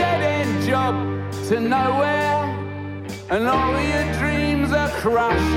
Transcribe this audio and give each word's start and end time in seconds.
dead 0.00 0.22
end 0.22 0.66
job 0.66 0.94
to 1.48 1.60
nowhere, 1.60 2.40
and 3.28 3.46
all 3.46 3.78
your 3.92 4.06
dreams 4.18 4.72
are 4.72 4.88
crushed. 5.02 5.56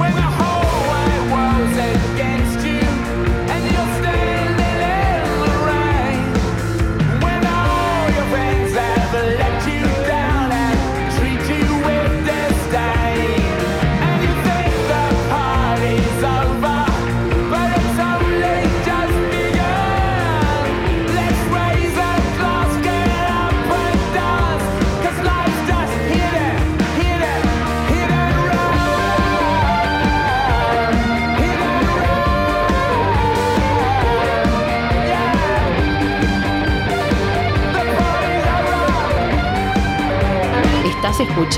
When 0.00 0.12
the 0.22 0.30
whole 0.38 0.78
wide 0.88 1.24
world's 1.32 1.76
endgame. 1.76 2.29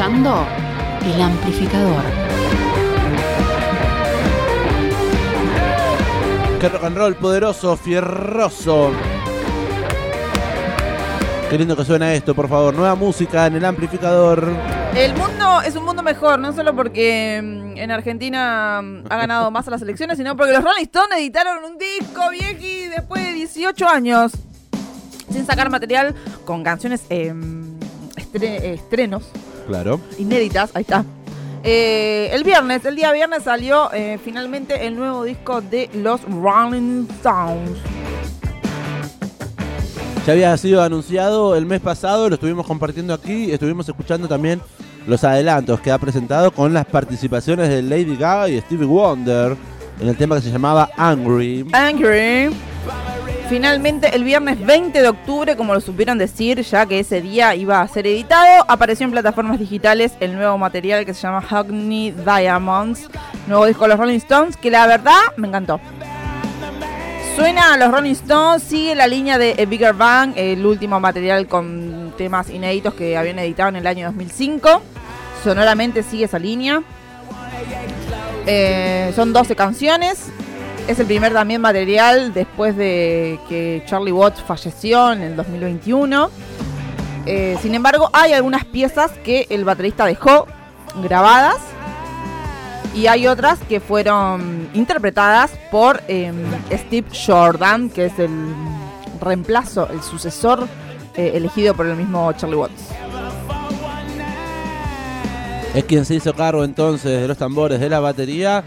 Escuchando 0.02 0.46
El 1.04 1.22
Amplificador. 1.22 2.02
Qué 6.60 6.68
rock 6.68 6.84
and 6.84 6.96
roll 6.96 7.14
poderoso, 7.14 7.76
fierroso. 7.76 8.90
Qué 11.48 11.56
lindo 11.58 11.76
que 11.76 11.84
suena 11.84 12.12
esto, 12.14 12.34
por 12.34 12.48
favor. 12.48 12.74
Nueva 12.74 12.96
música 12.96 13.46
en 13.46 13.54
el 13.54 13.64
amplificador. 13.64 14.48
El 14.96 15.14
mundo 15.14 15.60
es 15.64 15.76
un 15.76 15.84
mundo 15.84 16.02
mejor, 16.02 16.40
no 16.40 16.52
solo 16.52 16.74
porque 16.74 17.40
mm, 17.40 17.76
en 17.76 17.90
Argentina 17.92 18.80
mm, 18.82 19.04
ha 19.08 19.16
ganado 19.16 19.50
más 19.52 19.68
a 19.68 19.70
las 19.70 19.82
elecciones, 19.82 20.18
sino 20.18 20.36
porque 20.36 20.52
los 20.52 20.64
Rolling 20.64 20.82
Stones 20.82 21.18
editaron 21.18 21.64
un 21.64 21.78
disco 21.78 22.28
vieji 22.30 22.88
después 22.88 23.24
de 23.24 23.32
18 23.34 23.88
años 23.88 24.32
sin 25.30 25.46
sacar 25.46 25.70
material 25.70 26.14
con 26.44 26.64
canciones 26.64 27.04
em, 27.08 27.78
estrenos 28.34 29.30
Claro. 29.66 30.00
Inéditas, 30.18 30.70
ahí 30.74 30.82
está. 30.82 31.04
Eh, 31.64 32.30
el 32.32 32.42
viernes, 32.42 32.84
el 32.84 32.96
día 32.96 33.12
viernes 33.12 33.44
salió 33.44 33.92
eh, 33.92 34.18
finalmente 34.22 34.86
el 34.86 34.96
nuevo 34.96 35.22
disco 35.24 35.60
de 35.60 35.88
los 35.94 36.20
Rolling 36.24 37.06
Stones. 37.18 37.78
Ya 40.26 40.32
había 40.32 40.56
sido 40.56 40.82
anunciado 40.82 41.56
el 41.56 41.66
mes 41.66 41.80
pasado, 41.80 42.28
lo 42.28 42.34
estuvimos 42.34 42.66
compartiendo 42.66 43.12
aquí, 43.12 43.50
estuvimos 43.50 43.88
escuchando 43.88 44.28
también 44.28 44.60
los 45.06 45.24
adelantos 45.24 45.80
que 45.80 45.90
ha 45.90 45.98
presentado 45.98 46.52
con 46.52 46.72
las 46.72 46.86
participaciones 46.86 47.68
de 47.68 47.82
Lady 47.82 48.16
Gaga 48.16 48.48
y 48.48 48.60
Stevie 48.60 48.86
Wonder 48.86 49.56
en 50.00 50.08
el 50.08 50.16
tema 50.16 50.36
que 50.36 50.42
se 50.42 50.50
llamaba 50.50 50.90
Angry. 50.96 51.66
Angry. 51.72 52.50
Finalmente, 53.52 54.16
el 54.16 54.24
viernes 54.24 54.64
20 54.64 55.02
de 55.02 55.08
octubre, 55.08 55.58
como 55.58 55.74
lo 55.74 55.80
supieron 55.82 56.16
decir, 56.16 56.62
ya 56.62 56.86
que 56.86 57.00
ese 57.00 57.20
día 57.20 57.54
iba 57.54 57.82
a 57.82 57.86
ser 57.86 58.06
editado, 58.06 58.64
apareció 58.66 59.04
en 59.04 59.10
plataformas 59.10 59.58
digitales 59.58 60.12
el 60.20 60.34
nuevo 60.34 60.56
material 60.56 61.04
que 61.04 61.12
se 61.12 61.20
llama 61.20 61.42
Hackney 61.42 62.12
Diamonds, 62.12 63.10
nuevo 63.46 63.66
disco 63.66 63.82
de 63.82 63.88
los 63.88 63.98
Rolling 63.98 64.16
Stones, 64.16 64.56
que 64.56 64.70
la 64.70 64.86
verdad 64.86 65.20
me 65.36 65.48
encantó. 65.48 65.80
Suena 67.36 67.74
a 67.74 67.76
los 67.76 67.92
Rolling 67.92 68.12
Stones, 68.12 68.62
sigue 68.62 68.94
la 68.94 69.06
línea 69.06 69.36
de 69.36 69.54
A 69.62 69.66
Bigger 69.66 69.92
Bang, 69.92 70.32
el 70.34 70.64
último 70.64 70.98
material 70.98 71.46
con 71.46 72.14
temas 72.16 72.48
inéditos 72.48 72.94
que 72.94 73.18
habían 73.18 73.38
editado 73.38 73.68
en 73.68 73.76
el 73.76 73.86
año 73.86 74.06
2005. 74.06 74.80
Sonoramente 75.44 76.02
sigue 76.02 76.24
esa 76.24 76.38
línea. 76.38 76.82
Eh, 78.46 79.12
son 79.14 79.34
12 79.34 79.54
canciones. 79.54 80.32
Es 80.88 80.98
el 80.98 81.06
primer 81.06 81.32
también 81.32 81.60
material 81.60 82.34
después 82.34 82.76
de 82.76 83.38
que 83.48 83.82
Charlie 83.86 84.12
Watts 84.12 84.42
falleció 84.42 85.12
en 85.12 85.22
el 85.22 85.36
2021. 85.36 86.30
Eh, 87.24 87.56
sin 87.62 87.74
embargo, 87.74 88.10
hay 88.12 88.32
algunas 88.32 88.64
piezas 88.64 89.12
que 89.24 89.46
el 89.48 89.64
baterista 89.64 90.04
dejó 90.04 90.46
grabadas 91.02 91.56
y 92.94 93.06
hay 93.06 93.26
otras 93.26 93.60
que 93.60 93.80
fueron 93.80 94.68
interpretadas 94.74 95.52
por 95.70 96.02
em, 96.08 96.34
Steve 96.70 97.06
Jordan, 97.26 97.88
que 97.88 98.06
es 98.06 98.18
el 98.18 98.30
reemplazo, 99.20 99.88
el 99.88 100.02
sucesor 100.02 100.66
eh, 101.14 101.32
elegido 101.34 101.74
por 101.74 101.86
el 101.86 101.96
mismo 101.96 102.32
Charlie 102.32 102.56
Watts. 102.56 102.88
Es 105.74 105.84
quien 105.84 106.04
se 106.04 106.16
hizo 106.16 106.34
cargo 106.34 106.64
entonces 106.64 107.20
de 107.22 107.28
los 107.28 107.38
tambores 107.38 107.80
de 107.80 107.88
la 107.88 108.00
batería 108.00 108.62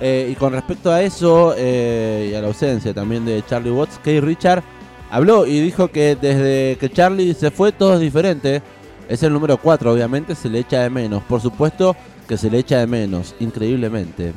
eh, 0.00 0.28
y 0.30 0.34
con 0.36 0.52
respecto 0.52 0.92
a 0.92 1.02
eso 1.02 1.54
eh, 1.56 2.30
y 2.30 2.34
a 2.34 2.40
la 2.40 2.48
ausencia 2.48 2.94
también 2.94 3.24
de 3.24 3.44
Charlie 3.46 3.70
Watts, 3.70 4.00
Kay 4.04 4.20
Richard 4.20 4.62
habló 5.10 5.46
y 5.46 5.60
dijo 5.60 5.88
que 5.88 6.16
desde 6.20 6.76
que 6.78 6.90
Charlie 6.90 7.34
se 7.34 7.50
fue 7.50 7.72
todo 7.72 7.94
es 7.94 8.00
diferente. 8.00 8.62
Es 9.08 9.22
el 9.22 9.32
número 9.32 9.56
4, 9.56 9.90
obviamente 9.90 10.34
se 10.34 10.50
le 10.50 10.60
echa 10.60 10.82
de 10.82 10.90
menos. 10.90 11.22
Por 11.22 11.40
supuesto 11.40 11.96
que 12.28 12.36
se 12.36 12.50
le 12.50 12.58
echa 12.58 12.78
de 12.78 12.86
menos, 12.86 13.34
increíblemente. 13.40 14.32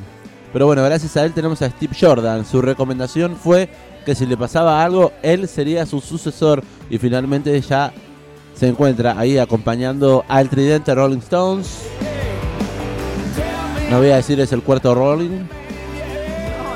Pero 0.52 0.66
bueno, 0.66 0.82
gracias 0.82 1.16
a 1.16 1.24
él 1.24 1.32
tenemos 1.32 1.60
a 1.62 1.70
Steve 1.70 1.94
Jordan. 1.98 2.44
Su 2.44 2.62
recomendación 2.62 3.36
fue 3.36 3.68
que 4.04 4.14
si 4.14 4.26
le 4.26 4.36
pasaba 4.36 4.82
algo, 4.82 5.12
él 5.22 5.46
sería 5.46 5.86
su 5.86 6.00
sucesor. 6.00 6.62
Y 6.90 6.98
finalmente 6.98 7.58
ya 7.60 7.92
se 8.54 8.68
encuentra 8.68 9.18
ahí 9.18 9.38
acompañando 9.38 10.24
al 10.28 10.48
tridente 10.48 10.94
Rolling 10.94 11.18
Stones. 11.18 11.82
No 13.92 13.98
voy 13.98 14.08
a 14.08 14.16
decir 14.16 14.40
es 14.40 14.50
el 14.54 14.62
cuarto 14.62 14.94
Rolling. 14.94 15.42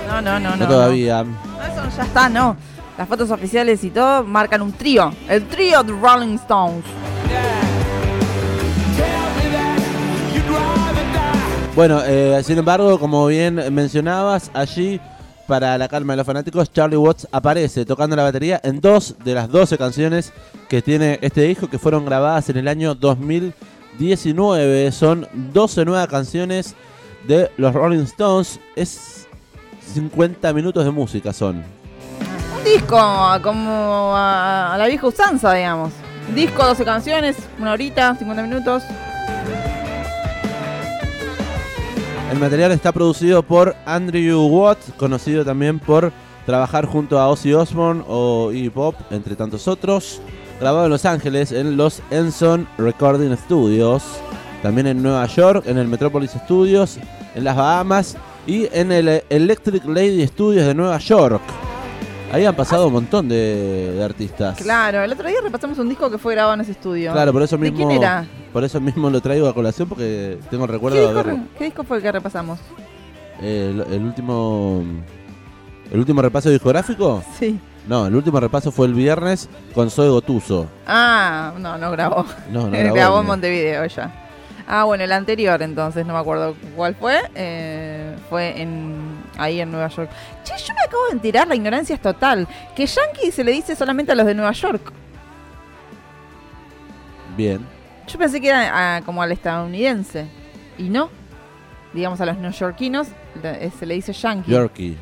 No, 0.07 0.21
no, 0.21 0.39
no, 0.39 0.51
no. 0.51 0.57
No 0.57 0.69
todavía. 0.69 1.23
Eso 1.23 1.97
ya 1.97 2.03
está, 2.03 2.29
no. 2.29 2.59
Las 2.99 3.09
fotos 3.09 3.31
oficiales 3.31 3.83
y 3.85 3.91
todo 3.91 4.23
marcan 4.23 4.61
un 4.61 4.71
trío. 4.71 5.11
El 5.27 5.49
trío 5.49 5.83
de 5.83 5.95
Rolling 5.95 6.35
Stones. 6.35 6.85
Bueno, 11.75 12.03
eh, 12.05 12.43
sin 12.45 12.59
embargo, 12.59 13.01
como 13.01 13.27
bien 13.29 13.75
mencionabas, 13.75 14.51
allí 14.53 15.01
para 15.47 15.79
la 15.79 15.89
calma 15.89 16.13
de 16.13 16.19
los 16.19 16.27
fanáticos, 16.27 16.71
Charlie 16.71 16.99
Watts 16.99 17.27
aparece 17.33 17.87
tocando 17.87 18.15
la 18.15 18.25
batería 18.25 18.61
en 18.63 18.79
dos 18.79 19.15
de 19.25 19.33
las 19.33 19.49
12 19.49 19.79
canciones 19.79 20.35
que 20.69 20.83
tiene 20.83 21.19
este 21.23 21.45
disco 21.45 21.71
que 21.71 21.79
fueron 21.79 22.05
grabadas 22.05 22.51
en 22.51 22.59
el 22.59 22.69
año 22.69 22.95
2000 22.95 23.55
19. 23.99 24.93
Son 24.93 25.27
12 25.33 25.85
nuevas 25.85 26.09
canciones 26.09 26.75
de 27.26 27.50
los 27.56 27.75
Rolling 27.75 28.05
Stones. 28.05 28.61
Es 28.75 29.26
50 29.94 30.52
minutos 30.52 30.84
de 30.84 30.90
música 30.90 31.32
son. 31.32 31.56
Un 31.56 32.64
disco 32.64 32.96
como 33.43 34.12
a, 34.17 34.75
a 34.75 34.78
la 34.78 34.87
vieja 34.87 35.06
usanza, 35.06 35.52
digamos. 35.55 35.93
Disco, 36.34 36.64
12 36.64 36.84
canciones, 36.84 37.37
una 37.58 37.73
horita, 37.73 38.14
50 38.17 38.43
minutos. 38.43 38.82
El 42.31 42.38
material 42.40 42.73
está 42.73 42.90
producido 42.93 43.43
por 43.43 43.76
Andrew 43.87 44.46
Watt, 44.46 44.79
conocido 44.96 45.44
también 45.44 45.79
por 45.79 46.12
trabajar 46.44 46.84
junto 46.84 47.19
a 47.19 47.29
Ozzy 47.29 47.52
Osbourne 47.55 48.02
o 48.08 48.50
Iggy 48.52 48.70
Pop, 48.70 48.96
entre 49.11 49.37
tantos 49.37 49.69
otros. 49.69 50.20
Grabado 50.61 50.87
en 50.87 50.90
Los 50.90 51.05
Ángeles 51.05 51.52
en 51.52 51.76
los 51.76 52.02
Enson 52.11 52.67
Recording 52.79 53.37
Studios. 53.37 54.02
También 54.62 54.87
en 54.87 55.02
Nueva 55.02 55.26
York, 55.26 55.64
en 55.67 55.79
el 55.79 55.87
Metropolis 55.87 56.32
Studios, 56.32 56.99
en 57.37 57.44
las 57.44 57.55
Bahamas 57.55 58.17
y 58.47 58.67
en 58.73 58.91
el 58.91 59.23
Electric 59.29 59.85
Lady 59.85 60.27
Studios 60.27 60.67
de 60.67 60.75
Nueva 60.75 60.99
York. 60.99 61.43
Ahí 62.33 62.44
han 62.44 62.56
pasado 62.56 62.88
un 62.88 62.94
montón 62.94 63.29
de, 63.29 63.93
de 63.94 64.03
artistas. 64.03 64.56
Claro, 64.56 65.03
el 65.03 65.12
otro 65.12 65.29
día 65.29 65.38
repasamos 65.43 65.79
un 65.79 65.88
disco 65.88 66.11
que 66.11 66.19
fue 66.19 66.35
grabado 66.35 66.55
en 66.55 66.62
ese 66.62 66.73
estudio. 66.73 67.12
Claro, 67.12 67.33
por 67.33 67.43
eso 67.43 67.56
¿De 67.56 67.71
mismo. 67.71 67.87
quién 67.87 68.03
era? 68.03 68.27
Por 68.53 68.65
eso 68.65 68.81
mismo 68.81 69.11
lo 69.11 69.21
traigo 69.21 69.47
a 69.49 69.55
colación 69.55 69.88
porque 69.88 70.38
tengo 70.50 70.65
el 70.65 70.71
¿Qué 70.71 70.73
recuerdo 70.73 70.97
de 70.97 71.05
disco, 71.05 71.21
haberlo. 71.21 71.44
¿Qué 71.56 71.65
disco 71.65 71.85
fue 71.85 71.99
el 71.99 72.03
que 72.03 72.12
repasamos? 72.12 72.59
El, 73.41 73.85
el 73.93 74.03
último. 74.03 74.82
¿El 75.93 76.00
último 76.00 76.21
repaso 76.23 76.50
discográfico? 76.50 77.23
Sí. 77.39 77.61
No, 77.87 78.06
el 78.06 78.17
último 78.17 78.41
repaso 78.41 78.73
fue 78.73 78.87
el 78.87 78.94
viernes 78.94 79.49
con 79.75 79.91
Zoe 79.91 80.09
Gotuso. 80.09 80.67
Ah, 80.87 81.53
no, 81.59 81.79
no 81.79 81.91
grabó. 81.93 82.27
No, 82.50 82.62
no 82.62 82.71
grabó, 82.71 82.94
grabó, 82.94 83.21
en 83.21 83.27
Montevideo 83.27 83.87
ya. 83.87 84.25
Ah, 84.67 84.85
bueno, 84.85 85.05
el 85.05 85.13
anterior 85.13 85.63
entonces, 85.63 86.05
no 86.05 86.15
me 86.15 86.19
acuerdo 86.19 86.57
cuál 86.75 86.95
fue. 86.97 87.21
eh, 87.35 88.17
fue 88.29 88.61
en 88.61 89.17
ahí 89.39 89.61
en 89.61 89.71
Nueva 89.71 89.89
York. 89.89 90.11
Che, 90.45 90.55
yo 90.59 90.75
me 90.75 90.81
acabo 90.81 91.07
de 91.07 91.13
enterar, 91.13 91.47
la 91.47 91.55
ignorancia 91.55 91.95
es 91.95 92.03
total. 92.03 92.49
Que 92.75 92.87
Yankee 92.87 93.31
se 93.31 93.45
le 93.45 93.53
dice 93.53 93.77
solamente 93.77 94.13
a 94.13 94.15
los 94.15 94.27
de 94.27 94.35
Nueva 94.35 94.53
York. 94.53 94.93
Bien. 97.37 97.65
Yo 98.09 98.19
pensé 98.19 98.41
que 98.41 98.49
era 98.49 98.97
ah, 98.97 99.03
como 99.05 99.23
al 99.23 99.33
estadounidense. 99.33 100.27
Y 100.79 100.89
no. 100.89 101.11
Digamos 101.93 102.21
a 102.21 102.27
los 102.27 102.37
neoyorquinos 102.37 103.09
eh, 103.43 103.71
se 103.79 103.87
le 103.87 103.95
dice 103.95 104.13
Yankee. 104.13 104.51
Yorkie. 104.51 104.97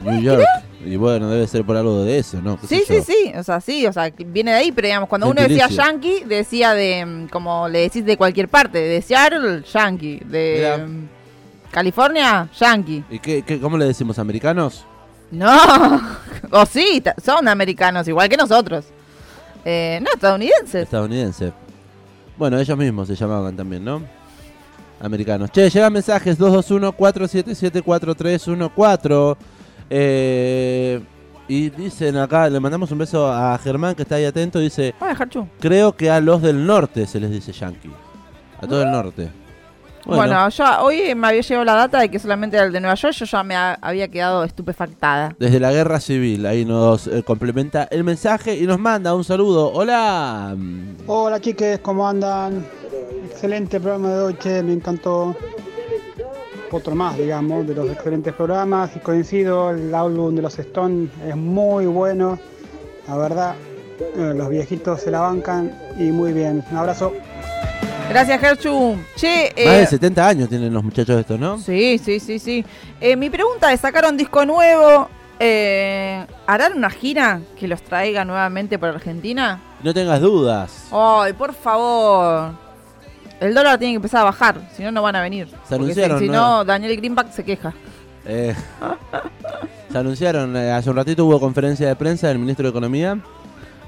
New 0.00 0.20
York. 0.20 0.44
Y 0.84 0.96
bueno, 0.96 1.30
debe 1.30 1.46
ser 1.46 1.64
por 1.64 1.76
algo 1.76 2.02
de 2.02 2.18
eso, 2.18 2.42
¿no? 2.42 2.60
¿Qué 2.60 2.66
Sí, 2.66 2.82
sí, 2.86 2.94
yo? 2.96 3.02
sí, 3.04 3.32
o 3.38 3.42
sea, 3.44 3.60
sí, 3.60 3.86
o 3.86 3.92
sea, 3.92 4.12
viene 4.26 4.50
de 4.50 4.56
ahí, 4.58 4.72
pero 4.72 4.88
digamos, 4.88 5.08
cuando 5.08 5.28
uno 5.28 5.40
decía 5.42 5.68
yankee, 5.68 6.24
decía 6.26 6.74
de, 6.74 7.06
mm, 7.06 7.28
como 7.28 7.68
le 7.68 7.78
decís 7.80 8.04
de 8.04 8.16
cualquier 8.16 8.48
parte, 8.48 8.78
de 8.78 9.00
Seattle, 9.00 9.62
yankee, 9.72 10.18
de 10.24 10.84
mm, 10.86 11.08
California, 11.70 12.48
yankee. 12.58 13.04
¿Y 13.10 13.18
qué, 13.20 13.42
qué- 13.42 13.60
cómo 13.60 13.78
le 13.78 13.84
decimos? 13.84 14.18
¿Americanos? 14.18 14.84
No, 15.30 15.50
o 16.50 16.66
sí, 16.66 17.00
son 17.24 17.46
americanos, 17.48 18.08
igual 18.08 18.28
que 18.28 18.36
nosotros. 18.36 18.84
Eh, 19.64 20.00
no, 20.02 20.10
estadounidenses. 20.12 20.82
Estadounidense. 20.82 21.52
Bueno, 22.36 22.58
ellos 22.58 22.76
mismos 22.76 23.06
se 23.06 23.14
llamaban 23.14 23.56
también, 23.56 23.84
¿no? 23.84 24.02
Americanos. 25.00 25.50
Che, 25.52 25.70
llegan 25.70 25.92
mensajes 25.92 26.36
221-477-4314. 26.38 29.36
Eh, 29.94 31.00
y 31.48 31.68
dicen 31.70 32.16
acá, 32.16 32.48
le 32.48 32.58
mandamos 32.60 32.90
un 32.92 32.98
beso 32.98 33.30
a 33.30 33.58
Germán 33.58 33.94
que 33.94 34.02
está 34.02 34.14
ahí 34.14 34.24
atento. 34.24 34.58
Dice: 34.58 34.94
Voy 34.98 35.08
a 35.08 35.12
dejar 35.12 35.28
chu. 35.28 35.46
Creo 35.60 35.94
que 35.94 36.08
a 36.10 36.18
los 36.20 36.40
del 36.40 36.64
norte 36.66 37.06
se 37.06 37.20
les 37.20 37.30
dice 37.30 37.52
yankee. 37.52 37.90
A 38.60 38.66
todo 38.66 38.82
el 38.82 38.90
norte. 38.90 39.28
Bueno, 40.06 40.48
yo 40.48 40.64
hoy 40.82 41.14
me 41.14 41.28
había 41.28 41.42
llegado 41.42 41.64
la 41.64 41.74
data 41.74 42.00
de 42.00 42.08
que 42.10 42.18
solamente 42.18 42.56
era 42.56 42.66
el 42.66 42.72
de 42.72 42.80
Nueva 42.80 42.94
York, 42.96 43.14
yo 43.14 43.24
ya 43.24 43.42
me 43.44 43.54
ha- 43.54 43.78
había 43.80 44.08
quedado 44.08 44.42
estupefactada. 44.42 45.36
Desde 45.38 45.60
la 45.60 45.70
guerra 45.70 46.00
civil, 46.00 46.44
ahí 46.46 46.64
nos 46.64 47.06
eh, 47.06 47.22
complementa 47.22 47.84
el 47.90 48.02
mensaje 48.02 48.56
y 48.56 48.66
nos 48.66 48.80
manda 48.80 49.14
un 49.14 49.22
saludo. 49.22 49.70
Hola. 49.72 50.56
Hola 51.06 51.40
chiques, 51.40 51.78
¿cómo 51.80 52.08
andan? 52.08 52.66
Excelente 53.30 53.78
programa 53.78 54.08
de 54.08 54.20
hoy, 54.22 54.34
che, 54.40 54.60
me 54.64 54.72
encantó. 54.72 55.36
Otro 56.72 56.94
más, 56.94 57.18
digamos, 57.18 57.66
de 57.66 57.74
los 57.74 57.90
excelentes 57.90 58.32
programas. 58.32 58.96
Y 58.96 59.00
coincido, 59.00 59.70
el 59.70 59.94
álbum 59.94 60.34
de 60.34 60.40
los 60.40 60.58
Stones 60.58 61.10
es 61.26 61.36
muy 61.36 61.84
bueno. 61.84 62.38
La 63.06 63.16
verdad, 63.16 63.54
eh, 64.00 64.32
los 64.34 64.48
viejitos 64.48 65.02
se 65.02 65.10
la 65.10 65.20
bancan 65.20 65.70
y 65.98 66.04
muy 66.04 66.32
bien. 66.32 66.64
Un 66.70 66.76
abrazo. 66.78 67.12
Gracias, 68.08 68.40
Gerchu. 68.40 68.96
Che, 69.16 69.52
Más 69.64 69.74
de 69.76 69.82
eh, 69.82 69.86
70 69.86 70.28
años 70.28 70.48
tienen 70.48 70.72
los 70.72 70.82
muchachos 70.82 71.20
estos, 71.20 71.38
¿no? 71.38 71.58
Sí, 71.58 71.98
sí, 72.02 72.18
sí, 72.20 72.38
sí. 72.38 72.64
Eh, 73.00 73.16
mi 73.16 73.28
pregunta 73.28 73.70
es, 73.72 73.80
sacaron 73.80 74.16
disco 74.16 74.46
nuevo, 74.46 75.08
eh, 75.38 76.26
¿harán 76.46 76.74
una 76.74 76.88
gira 76.88 77.40
que 77.58 77.68
los 77.68 77.82
traiga 77.82 78.24
nuevamente 78.24 78.78
por 78.78 78.88
Argentina? 78.88 79.60
No 79.82 79.92
tengas 79.92 80.20
dudas. 80.20 80.88
Ay, 80.90 81.32
por 81.34 81.52
favor. 81.52 82.61
El 83.42 83.54
dólar 83.54 83.78
tiene 83.78 83.92
que 83.94 83.96
empezar 83.96 84.20
a 84.20 84.24
bajar, 84.24 84.56
si 84.76 84.82
no, 84.84 84.92
no 84.92 85.02
van 85.02 85.16
a 85.16 85.20
venir. 85.22 85.48
Porque 85.48 85.74
anunciaron, 85.74 86.18
Si, 86.18 86.24
si 86.26 86.30
¿no? 86.30 86.58
no, 86.58 86.64
Daniel 86.64 86.96
Greenback 86.96 87.30
se 87.32 87.44
queja. 87.44 87.74
Eh, 88.24 88.54
se 89.90 89.98
anunciaron, 89.98 90.56
eh, 90.56 90.70
hace 90.70 90.88
un 90.90 90.96
ratito 90.96 91.24
hubo 91.26 91.40
conferencia 91.40 91.88
de 91.88 91.96
prensa 91.96 92.28
del 92.28 92.38
ministro 92.38 92.62
de 92.64 92.70
Economía, 92.70 93.18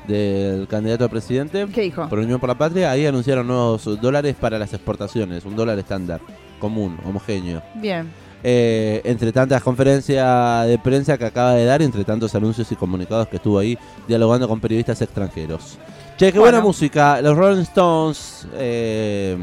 del 0.09 0.67
candidato 0.67 1.05
a 1.05 1.09
presidente 1.09 1.67
¿Qué 1.73 1.83
dijo? 1.83 2.09
por 2.09 2.19
Unión 2.19 2.41
por 2.41 2.49
la 2.49 2.59
Patria. 2.59 2.91
Ahí 2.91 3.07
anunciaron 3.07 3.47
nuevos 3.47 3.85
dólares 4.01 4.35
para 4.39 4.59
las 4.59 4.73
exportaciones, 4.75 5.45
un 5.45 5.55
dólar 5.55 5.79
estándar, 5.79 6.21
común, 6.59 6.99
homogéneo. 7.05 7.63
Bien. 7.77 8.11
Eh, 8.43 9.01
entre 9.05 9.33
tantas 9.33 9.63
conferencias 9.63 10.67
de 10.67 10.79
prensa 10.79 11.17
que 11.17 11.25
acaba 11.25 11.55
de 11.55 11.65
dar, 11.65 11.81
entre 11.81 12.05
tantos 12.05 12.35
anuncios 12.35 12.71
y 12.73 12.77
comunicados 12.77 13.29
que 13.29 13.37
estuvo 13.37 13.59
ahí 13.59 13.79
dialogando 14.07 14.47
con 14.49 14.61
periodistas 14.61 15.01
extranjeros. 15.01 15.79
Che, 16.17 16.33
qué 16.33 16.39
buena 16.39 16.61
música. 16.61 17.21
Los 17.21 17.37
Rolling 17.37 17.63
Stones. 17.63 18.47
eh, 18.55 19.37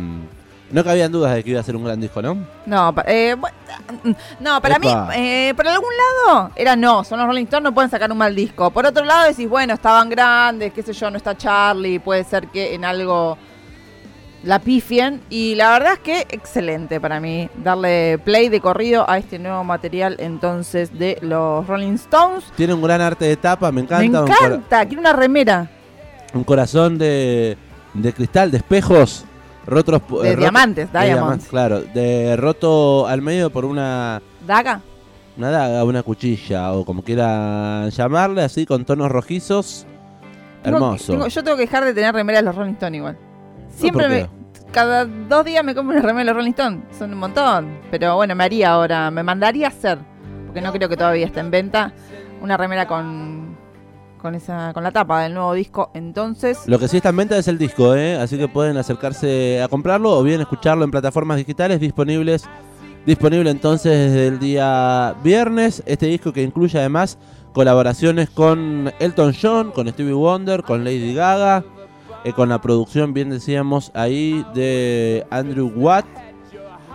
no 0.72 0.86
cabían 0.86 1.12
dudas 1.12 1.36
de 1.36 1.44
que 1.44 1.50
iba 1.50 1.60
a 1.60 1.64
ser 1.64 1.76
un 1.76 1.84
gran 1.84 2.00
disco, 2.00 2.22
¿no? 2.22 2.38
No, 2.66 2.96
eh, 3.06 3.36
bu- 3.38 4.16
no 4.40 4.62
para 4.62 4.78
Epa. 4.78 5.08
mí, 5.10 5.14
eh, 5.18 5.54
por 5.54 5.68
algún 5.68 5.90
lado, 6.26 6.52
era 6.56 6.78
no, 6.78 7.04
son 7.04 7.20
los 7.20 7.28
Rolling 7.28 7.44
Stones, 7.44 7.64
no 7.66 7.74
pueden 7.74 7.90
sacar 7.92 8.10
un 8.10 8.18
mal 8.18 8.34
disco. 8.34 8.72
Por 8.72 8.86
otro 8.86 9.04
lado, 9.04 9.28
decís, 9.28 9.50
bueno, 9.50 9.74
estaban 9.74 10.08
grandes, 10.10 10.72
qué 10.72 10.82
sé 10.82 10.94
yo, 10.94 11.12
no 11.12 11.18
está 11.18 11.36
Charlie, 11.36 12.00
puede 12.00 12.24
ser 12.24 12.48
que 12.48 12.74
en 12.74 12.86
algo 12.86 13.38
la 14.46 14.60
pifien. 14.60 15.22
Y 15.30 15.56
la 15.56 15.72
verdad 15.72 15.94
es 15.96 16.00
que 16.00 16.22
excelente 16.30 17.02
para 17.02 17.20
mí 17.20 17.50
darle 17.58 18.18
play 18.24 18.48
de 18.48 18.62
corrido 18.62 19.04
a 19.10 19.18
este 19.18 19.40
nuevo 19.40 19.66
material 19.66 20.16
entonces 20.20 20.98
de 20.98 21.18
los 21.22 21.68
Rolling 21.68 21.96
Stones. 21.96 22.46
Tiene 22.56 22.74
un 22.74 22.82
gran 22.82 23.02
arte 23.02 23.26
de 23.26 23.36
tapa, 23.36 23.74
me 23.74 23.82
encanta. 23.82 24.04
Me 24.10 24.20
un 24.22 24.30
encanta, 24.32 24.86
quiero 24.86 25.02
una 25.02 25.12
remera 25.12 25.70
un 26.34 26.44
corazón 26.44 26.98
de, 26.98 27.58
de 27.94 28.14
cristal, 28.14 28.52
de 28.52 28.58
espejos, 28.58 29.26
rotos, 29.66 30.00
de 30.00 30.30
eh, 30.30 30.36
roto- 30.36 30.40
diamantes, 30.40 30.92
de 30.94 31.06
diamantes, 31.06 31.48
claro, 31.48 31.82
de 31.82 32.36
roto 32.38 33.08
al 33.08 33.22
medio 33.22 33.50
por 33.50 33.66
una, 33.66 34.22
Daga. 34.46 34.82
una 35.38 35.50
daga, 35.52 35.84
una 35.84 36.04
cuchilla, 36.04 36.72
o 36.74 36.86
como 36.86 37.04
quieran 37.04 37.90
llamarle, 37.90 38.44
así 38.44 38.66
con 38.66 38.86
tonos 38.86 39.10
rojizos. 39.12 39.86
Tengo- 40.64 40.78
Hermoso. 40.78 41.12
tengo- 41.14 41.28
yo 41.28 41.44
tengo 41.44 41.58
que 41.58 41.64
dejar 41.64 41.84
de 41.86 41.94
tener 41.94 42.14
remeras 42.14 42.42
de 42.42 42.46
los 42.46 42.56
Rolling 42.56 42.74
Stones 42.74 42.98
igual. 43.00 43.18
Siempre 43.70 44.04
¿por 44.04 44.12
me. 44.14 44.42
Cada 44.72 45.04
dos 45.06 45.44
días 45.44 45.66
me 45.66 45.76
compro 45.76 45.98
una 45.98 46.02
remera 46.06 46.20
de 46.20 46.26
los 46.26 46.36
Rolling 46.36 46.52
Stones. 46.52 46.80
Son 46.98 47.12
un 47.12 47.20
montón. 47.20 47.80
Pero 47.90 48.16
bueno, 48.16 48.36
me 48.36 48.44
haría 48.46 48.70
ahora. 48.72 49.12
Me 49.12 49.22
mandaría 49.24 49.66
a 49.68 49.70
hacer. 49.70 49.98
Porque 50.46 50.62
no 50.62 50.72
creo 50.72 50.88
que 50.88 50.96
todavía 50.96 51.26
esté 51.26 51.40
en 51.42 51.52
venta. 51.52 51.92
Una 52.42 52.56
remera 52.58 52.88
con. 52.88 53.41
Con 54.22 54.36
esa. 54.36 54.72
Con 54.74 54.84
la 54.84 54.92
tapa 54.92 55.24
del 55.24 55.34
nuevo 55.34 55.54
disco. 55.54 55.90
Entonces. 55.94 56.60
Lo 56.68 56.78
que 56.78 56.88
sí 56.88 56.98
está 56.98 57.10
en 57.10 57.18
venta 57.18 57.38
es 57.38 57.48
el 57.48 57.58
disco, 57.58 57.96
¿eh? 57.96 58.16
así 58.16 58.38
que 58.38 58.48
pueden 58.48 58.78
acercarse 58.78 59.62
a 59.62 59.68
comprarlo 59.68 60.18
o 60.18 60.24
bien 60.24 60.42
escucharlo 60.42 60.84
en 60.84 60.92
plataformas 60.92 61.38
digitales 61.38 61.80
disponibles. 61.80 62.46
Disponible 63.06 63.50
entonces 63.50 64.12
desde 64.12 64.28
el 64.28 64.40
día 64.40 65.16
viernes. 65.24 65.82
Este 65.88 66.06
disco 66.06 66.32
que 66.32 66.44
incluye 66.44 66.78
además 66.78 67.18
colaboraciones 67.52 68.30
con 68.30 68.92
Elton 69.00 69.34
John, 69.40 69.72
con 69.72 69.88
Stevie 69.88 70.14
Wonder, 70.14 70.62
con 70.64 70.84
Lady 70.84 71.14
Gaga, 71.14 71.64
eh, 72.24 72.34
con 72.34 72.50
la 72.50 72.62
producción, 72.62 73.14
bien 73.14 73.30
decíamos, 73.30 73.92
ahí 73.96 74.46
de 74.54 75.26
Andrew 75.32 75.72
Watt. 75.76 76.06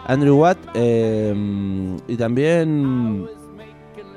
Andrew 0.07 0.37
Watt 0.37 0.59
eh, 0.75 1.35
y 2.07 2.17
también 2.17 3.27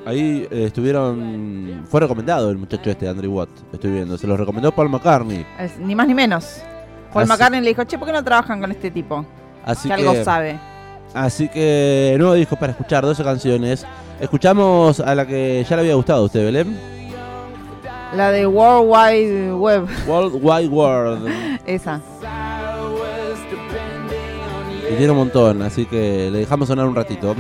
ahí 0.06 0.48
eh, 0.50 0.65
estuvieron 0.65 1.84
fue 1.89 2.00
recomendado 2.01 2.50
el 2.50 2.58
muchacho 2.58 2.89
este 2.89 3.08
Andrew 3.08 3.32
Watt 3.34 3.50
estoy 3.74 3.91
viendo 3.91 4.18
se 4.18 4.25
lo 4.27 4.36
recomendó 4.38 4.72
Paul 4.72 4.89
McCartney 4.89 5.46
es 5.60 5.77
ni 5.79 5.96
más 5.96 6.08
ni 6.08 6.13
menos. 6.13 6.62
Paul 7.13 7.24
Así- 7.24 7.29
McCartney 7.32 7.62
le 7.62 7.70
dijo, 7.70 7.84
che, 7.86 7.98
¿por 7.98 8.08
qué 8.08 8.13
no 8.13 8.24
trabajan 8.24 8.60
con 8.62 8.72
este 8.72 8.91
tipo? 8.91 9.25
así 9.65 9.89
que 9.89 9.96
que 9.96 10.08
algo 10.08 10.24
sabe. 10.24 10.60
así 11.13 11.48
que 11.50 12.15
nuevo 12.18 12.34
disco 12.34 12.56
para 12.56 12.72
escuchar 12.72 13.03
12 13.03 13.24
canciones 13.24 13.86
escuchamos 14.20 15.00
a 15.00 15.15
la 15.15 15.25
que 15.25 15.65
ya 15.68 15.75
le 15.75 15.82
había 15.82 15.96
gustado 15.96 16.22
a 16.24 16.25
usted 16.25 16.44
Belén 16.46 16.77
La 18.15 18.32
de 18.32 18.46
World 18.48 18.89
Wide 18.89 19.53
Web. 19.53 19.88
World 20.08 20.39
Wide 20.41 20.68
World 20.70 21.60
Esa. 21.65 22.01
Y 24.91 24.96
tiene 24.96 25.12
un 25.12 25.18
montón, 25.20 25.62
así 25.62 25.86
que 25.86 26.29
le 26.32 26.39
dejamos 26.39 26.68
sonar 26.68 26.88
un 26.88 26.96
ratito. 26.96 27.36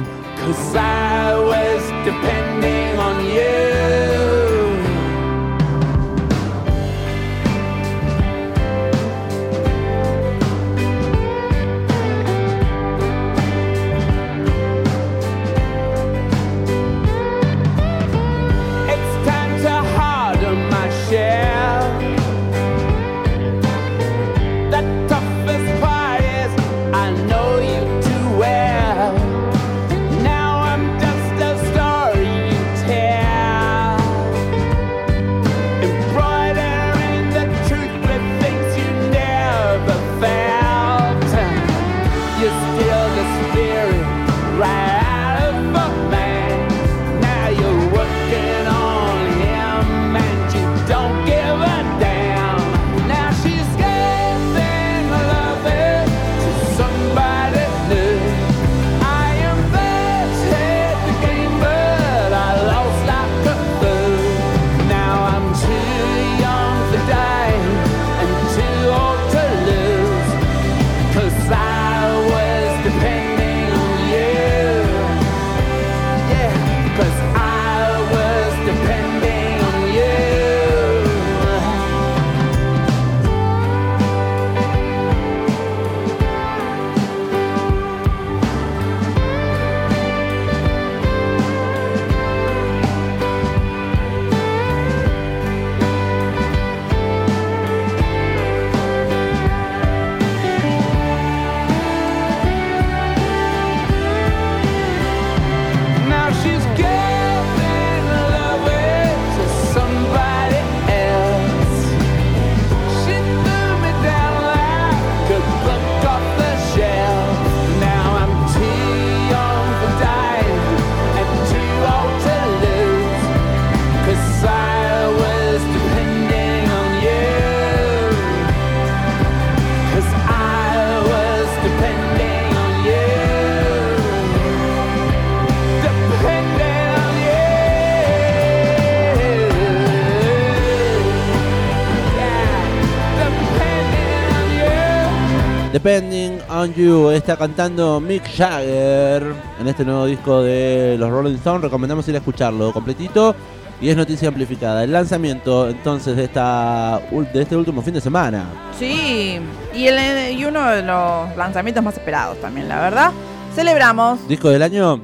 Depending 145.71 146.39
on 146.49 146.73
You 146.73 147.11
está 147.11 147.37
cantando 147.37 147.99
Mick 147.99 148.23
Jagger 148.35 149.35
en 149.59 149.67
este 149.67 149.85
nuevo 149.85 150.07
disco 150.07 150.41
de 150.41 150.95
los 150.97 151.11
Rolling 151.11 151.35
Stones. 151.35 151.61
Recomendamos 151.61 152.07
ir 152.07 152.15
a 152.15 152.17
escucharlo 152.17 152.73
completito 152.73 153.35
y 153.79 153.89
es 153.89 153.95
noticia 153.95 154.29
amplificada. 154.29 154.83
El 154.83 154.91
lanzamiento 154.91 155.69
entonces 155.69 156.17
de 156.17 156.23
esta 156.23 156.99
de 157.33 157.41
este 157.43 157.55
último 157.55 157.83
fin 157.83 157.93
de 157.93 158.01
semana. 158.01 158.45
Sí, 158.79 159.39
y, 159.75 159.85
el, 159.85 160.39
y 160.39 160.43
uno 160.43 160.67
de 160.71 160.81
los 160.81 161.37
lanzamientos 161.37 161.83
más 161.83 161.95
esperados 161.95 162.41
también, 162.41 162.67
la 162.67 162.81
verdad. 162.81 163.11
Celebramos. 163.53 164.27
Disco 164.27 164.49
del 164.49 164.63
año. 164.63 164.99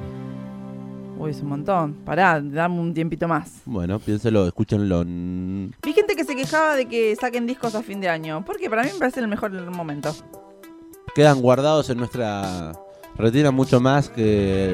Uy, 1.20 1.30
es 1.30 1.42
un 1.42 1.50
montón. 1.50 1.94
Pará, 2.04 2.42
dame 2.42 2.80
un 2.80 2.92
tiempito 2.92 3.28
más. 3.28 3.62
Bueno, 3.66 4.00
piénselo, 4.00 4.48
escúchenlo. 4.48 5.04
Vi 5.06 5.94
gente 5.94 6.16
que 6.16 6.24
se 6.24 6.36
quejaba 6.36 6.76
de 6.76 6.88
que 6.88 7.16
saquen 7.16 7.46
discos 7.46 7.76
a 7.76 7.84
fin 7.84 8.02
de 8.02 8.10
año. 8.10 8.44
Porque 8.44 8.68
para 8.68 8.84
mí 8.84 8.90
me 8.92 8.98
parece 8.98 9.20
el 9.20 9.28
mejor 9.28 9.52
momento. 9.72 10.14
Quedan 11.16 11.42
guardados 11.42 11.90
en 11.90 11.98
nuestra 11.98 12.74
retina 13.16 13.50
mucho 13.52 13.80
más 13.80 14.10
que, 14.10 14.22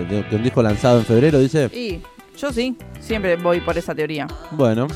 de- 0.10 0.26
que 0.30 0.36
un 0.36 0.44
disco 0.44 0.62
lanzado 0.64 0.98
en 1.00 1.06
febrero, 1.06 1.38
dice. 1.40 1.66
Y 1.72 2.02
yo 2.38 2.52
sí, 2.52 2.76
siempre 3.00 3.36
voy 3.38 3.62
por 3.62 3.78
esa 3.78 3.94
teoría. 3.94 4.28
Bueno, 4.52 4.88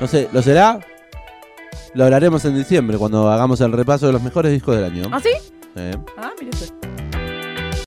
no 0.00 0.06
sé, 0.06 0.28
¿lo 0.32 0.42
será? 0.42 0.78
Lo 1.94 2.04
hablaremos 2.04 2.44
en 2.44 2.54
diciembre 2.56 2.98
cuando 2.98 3.30
hagamos 3.30 3.60
el 3.62 3.72
repaso 3.72 4.06
de 4.06 4.12
los 4.12 4.22
mejores 4.22 4.52
discos 4.52 4.76
del 4.76 4.84
año. 4.84 5.04
¿Ah, 5.10 5.20
sí? 5.20 5.30
Eh. 5.76 5.96
Ah, 6.18 6.32
mire 6.38 6.50
usted. 6.52 6.74